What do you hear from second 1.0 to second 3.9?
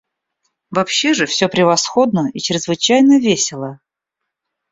же всё превосходно и чрезвычайно весело.